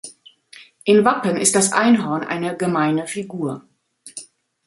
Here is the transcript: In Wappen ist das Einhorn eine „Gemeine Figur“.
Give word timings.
In 0.83 1.05
Wappen 1.05 1.37
ist 1.37 1.53
das 1.53 1.73
Einhorn 1.73 2.23
eine 2.23 2.57
„Gemeine 2.57 3.05
Figur“. 3.05 3.63